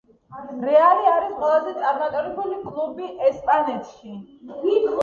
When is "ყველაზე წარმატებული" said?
1.41-2.59